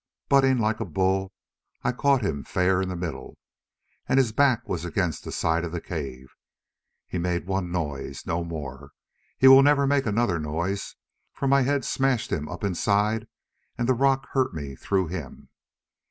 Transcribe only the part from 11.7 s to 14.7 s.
smashed him up inside and the rock hurt